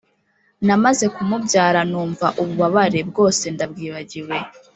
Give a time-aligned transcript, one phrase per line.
[0.65, 4.35] Namaze kumubyara numva ububabare bwose ndabwibagiwe